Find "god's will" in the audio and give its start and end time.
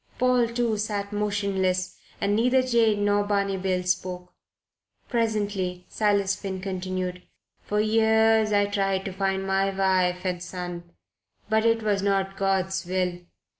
12.35-13.19